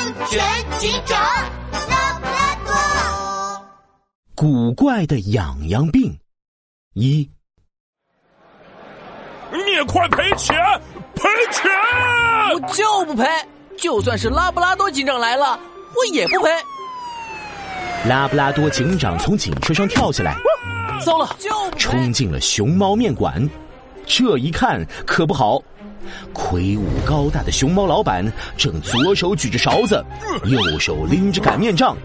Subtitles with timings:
[0.00, 0.40] 安全
[0.78, 1.20] 警长
[1.90, 3.66] 拉布拉多。
[4.34, 6.18] 古怪的痒痒病
[6.94, 7.30] 一，
[9.50, 10.56] 你快赔钱！
[11.14, 11.70] 赔钱！
[12.54, 13.28] 我就不赔，
[13.76, 15.60] 就算是拉布拉多警长来了，
[15.94, 16.48] 我也不赔。
[18.08, 20.34] 拉布拉多警长从警车上跳下来，
[21.04, 23.46] 糟了，就冲进了熊猫面馆。
[24.06, 25.62] 这一看可不好，
[26.32, 28.24] 魁梧高大的熊猫老板
[28.56, 30.04] 正左手举着勺子，
[30.44, 31.96] 右手拎着擀面杖，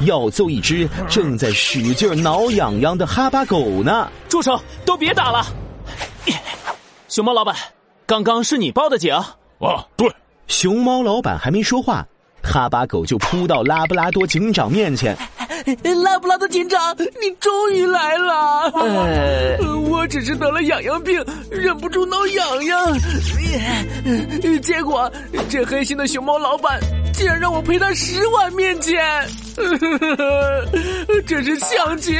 [0.00, 4.10] 要揍一只正在使劲挠痒痒的哈巴狗呢。
[4.28, 5.46] 住手，都别打了。
[7.08, 7.56] 熊猫老板，
[8.06, 9.14] 刚刚是你报的警？
[9.14, 10.08] 啊，对，
[10.46, 12.06] 熊猫老板还没说话，
[12.42, 15.16] 哈巴狗就扑到拉布拉多警长面前。
[16.04, 18.70] 拉布拉多警长，你终于来了。
[18.74, 19.58] 呃，
[19.88, 22.98] 我只是得了痒痒病，忍不住挠痒痒，
[24.62, 25.10] 结果
[25.48, 26.78] 这黑心的熊猫老板
[27.12, 28.98] 竟然让我赔他十万面钱，
[31.26, 32.12] 这是抢劫！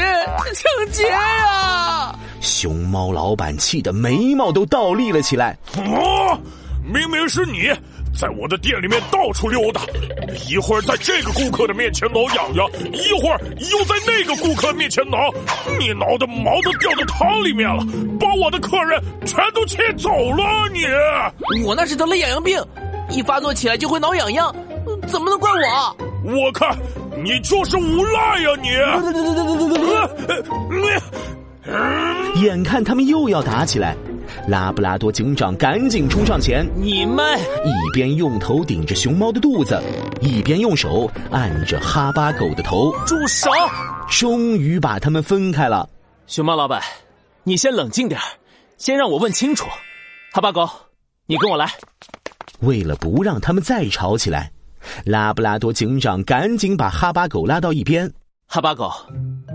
[0.53, 2.13] 抢劫呀！
[2.41, 5.57] 熊猫老板气得眉毛都倒立了起来。
[5.77, 6.39] 哦，
[6.83, 7.69] 明明是你
[8.19, 9.79] 在我的店里面到处溜达，
[10.49, 13.39] 一会儿在这个顾客的面前挠痒痒，一会儿
[13.71, 15.17] 又在那个顾客面前挠，
[15.79, 17.81] 你挠的毛都掉到汤里面了，
[18.19, 20.67] 把我的客人全都气走了！
[20.73, 20.83] 你，
[21.63, 22.61] 我那是得了痒痒病，
[23.09, 24.53] 一发作起来就会挠痒痒，
[25.07, 25.95] 怎么能怪我？
[26.25, 26.77] 我看
[27.23, 28.49] 你就是无赖呀！
[28.61, 28.69] 你，
[31.71, 32.41] 呃你。
[32.41, 33.95] 眼看他们又要打起来，
[34.47, 39.81] 拉布拉多警长赶紧冲上前，你们一边用头顶着熊猫的肚子，
[40.21, 43.49] 一边用手按着哈巴狗的头，住手！
[44.09, 45.87] 终于把他们分开了。
[46.27, 46.81] 熊猫老板，
[47.43, 48.23] 你先冷静点儿
[48.77, 49.67] 先让我问清楚。
[50.31, 50.69] 哈巴狗，
[51.25, 51.71] 你跟我来。
[52.61, 54.51] 为了不让他们再吵起来，
[55.05, 58.11] 拉布拉多警长赶紧把哈巴狗拉到一边。
[58.47, 58.91] 哈巴狗，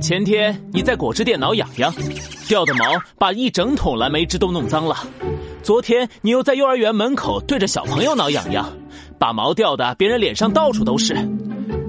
[0.01, 1.93] 前天你在果汁店挠痒痒，
[2.49, 2.85] 掉的毛
[3.19, 4.97] 把一整桶蓝莓汁都弄脏了。
[5.63, 8.71] 昨天你又在幼儿园门口对着小朋友挠痒痒，
[9.19, 11.17] 把毛掉的别人脸上到处都是。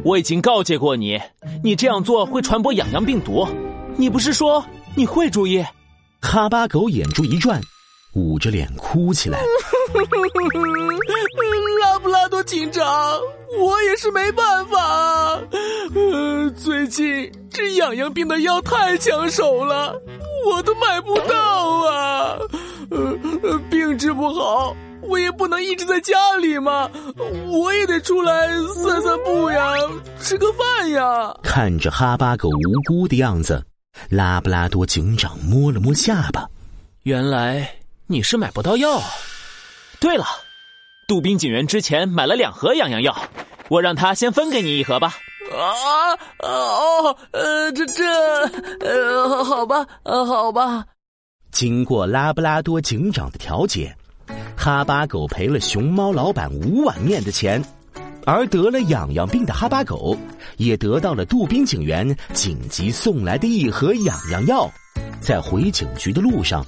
[0.03, 1.19] 我已经告诫过你，
[1.63, 3.47] 你这样做会传播痒痒病毒。
[3.97, 4.63] 你不是说
[4.95, 5.65] 你会注意？
[6.21, 7.59] 哈巴狗眼珠一转，
[8.13, 9.39] 捂着脸哭起来。
[11.81, 12.83] 拉布拉多警长，
[13.59, 15.39] 我也是没办法。
[15.93, 19.95] 呃，最近治痒痒病的药太抢手了，
[20.45, 21.35] 我都买不到
[21.89, 22.37] 啊。
[22.91, 26.91] 呃，呃病治不好，我也不能一直在家里嘛，
[27.47, 28.49] 我也得出来
[28.83, 29.73] 散散步呀，
[30.19, 31.33] 吃个饭呀。
[31.43, 33.63] 看着哈巴狗无辜的样子，
[34.09, 36.45] 拉布拉多警长摸了摸下巴。
[37.03, 37.77] 原来
[38.07, 39.07] 你是买不到药啊。
[40.01, 40.25] 对了，
[41.07, 43.15] 杜宾警员之前买了两盒痒痒药，
[43.69, 45.15] 我让他先分给你一盒吧。
[45.51, 48.03] 啊哦呃这这
[48.81, 50.85] 呃好吧呃好吧。
[51.51, 53.95] 经过拉布拉多警长的调解，
[54.57, 57.63] 哈巴狗赔了熊猫老板五碗面的钱，
[58.25, 60.17] 而得了痒痒病的哈巴狗
[60.57, 64.69] 也得到了杜宾警员紧急送来的一盒痒痒药。
[65.21, 66.63] 在回警局的路上，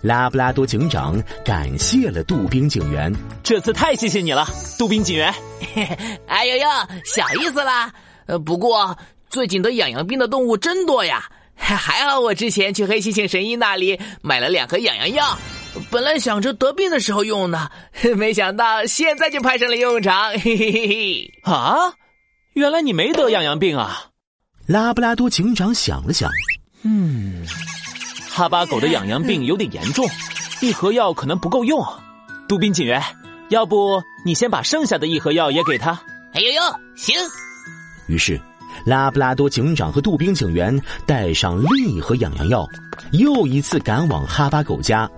[0.00, 3.14] 拉布拉多警长感谢了杜宾警员。
[3.42, 4.46] 这次太谢谢你了，
[4.78, 5.32] 杜宾警员。
[6.26, 6.66] 哎呦呦，
[7.04, 7.92] 小意思啦。
[8.30, 8.96] 呃，不过
[9.28, 11.28] 最近得痒痒病的动物真多呀。
[11.56, 15.36] 还好我之前去黑猩猩神医那里买了两盒痒痒药，
[15.90, 17.68] 本来想着得病的时候用呢，
[18.16, 20.30] 没想到现在就派上了用场。
[20.38, 21.30] 嘿嘿嘿嘿。
[21.42, 21.92] 啊，
[22.54, 24.06] 原来你没得痒痒病啊！
[24.66, 26.30] 拉布拉多警长想了想，
[26.84, 27.44] 嗯，
[28.30, 30.08] 哈巴狗的痒痒病有点严重，
[30.62, 31.84] 一盒药可能不够用。
[32.48, 33.02] 杜宾警员，
[33.50, 36.00] 要不你先把剩下的一盒药也给他？
[36.32, 36.62] 哎呦呦，
[36.96, 37.16] 行。
[38.10, 38.38] 于是，
[38.84, 40.76] 拉布拉多警长和杜宾警员
[41.06, 42.66] 带上另一盒痒痒药，
[43.12, 45.08] 又一次赶往哈巴狗家。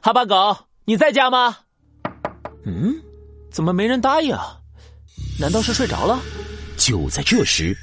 [0.00, 0.56] 哈巴狗，
[0.86, 1.56] 你在家吗？
[2.64, 2.94] 嗯，
[3.50, 4.34] 怎么没人答应？
[5.38, 6.18] 难道是睡着了？
[6.78, 7.76] 就在这时，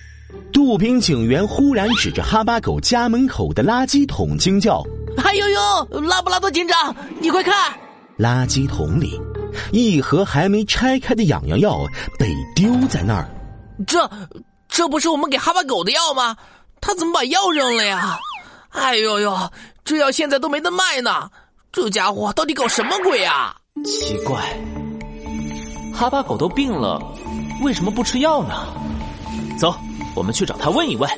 [0.51, 4.83] 杜宾警员忽然指着哈巴狗家门口的垃圾桶惊叫
[5.23, 7.53] ：“哎呦呦，拉布拉多警长，你快看！
[8.17, 9.19] 垃圾桶里，
[9.71, 11.85] 一盒还没拆开的痒痒药
[12.17, 13.29] 被丢在那儿。
[13.87, 14.09] 这，
[14.67, 16.35] 这不是我们给哈巴狗的药吗？
[16.81, 18.17] 他怎么把药扔了呀？
[18.71, 19.51] 哎呦呦，
[19.85, 21.29] 这药现在都没得卖呢！
[21.71, 23.55] 这家伙到底搞什么鬼啊？
[23.85, 24.41] 奇怪，
[25.93, 27.01] 哈巴狗都病了，
[27.61, 28.67] 为什么不吃药呢？
[29.57, 29.75] 走，
[30.15, 31.09] 我们去找他问一问。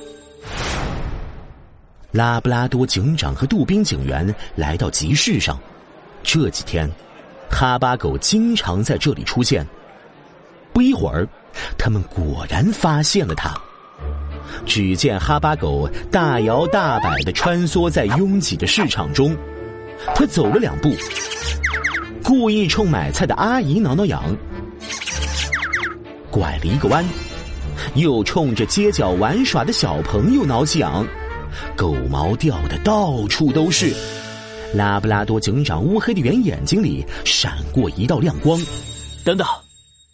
[2.11, 5.59] 拉布拉多警长和杜宾警员来到集市上。
[6.23, 6.89] 这几天，
[7.55, 9.65] 哈巴狗经常在这里出现。
[10.73, 11.25] 不一会儿，
[11.77, 13.53] 他们果然发现了它。
[14.65, 19.33] 只见哈巴狗大摇大摆的穿梭在拥挤的市场中，
[20.13, 20.93] 他走了两步，
[22.21, 24.21] 故意冲买菜的阿姨挠挠痒，
[26.29, 27.05] 拐了一个弯，
[27.93, 31.07] 又冲着街角玩耍的小朋友挠起痒，
[31.73, 33.93] 狗毛掉的到处都是。
[34.75, 38.59] 拉布拉多警长乌黑的圆眼睛里闪过一道亮光。
[39.23, 39.47] 等等，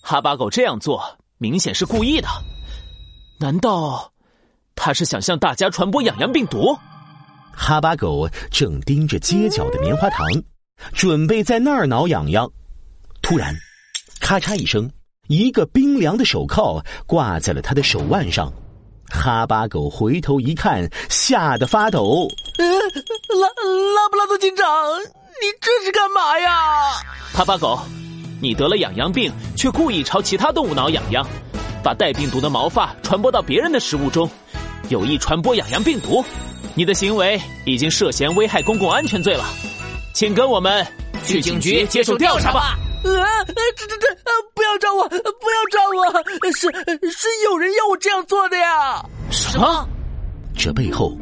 [0.01, 1.01] 哈巴狗这样做
[1.39, 2.27] 明显是故意的，
[3.39, 4.11] 难道
[4.75, 6.77] 他是想向大家传播痒痒病毒？
[7.51, 10.25] 哈巴狗正盯着街角的棉花糖，
[10.93, 12.49] 准备在那儿挠痒痒。
[13.21, 13.55] 突然，
[14.19, 14.89] 咔嚓一声，
[15.27, 18.51] 一个冰凉的手铐挂在了他的手腕上。
[19.09, 22.29] 哈巴狗回头一看，吓得发抖。
[22.57, 22.65] 呃，
[23.39, 24.65] 拉拉布拉多警长，
[24.99, 26.93] 你这是干嘛呀？
[27.33, 27.79] 哈巴狗，
[28.41, 31.25] 你得了痒痒病，却故意朝其他动物挠痒痒，
[31.83, 34.29] 把带病毒的毛发传播到别人的食物中，
[34.89, 36.23] 有意传播痒痒病毒。
[36.73, 39.45] 你的行为已经涉嫌危害公共安全罪了，
[40.13, 40.85] 请跟我们
[41.25, 42.77] 去警局接受调查吧。
[43.03, 43.43] 啊，
[43.75, 44.07] 这这这，
[44.53, 46.51] 不要抓我，不要抓我！
[46.51, 46.71] 是
[47.11, 49.03] 是有人要我这样做的呀？
[49.31, 49.87] 什么？
[50.55, 51.17] 这背后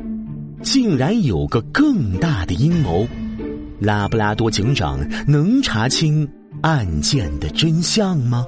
[0.61, 3.07] 竟然有个更大的阴谋？
[3.79, 6.27] 拉布拉多警长能查清
[6.61, 8.45] 案件的真相吗？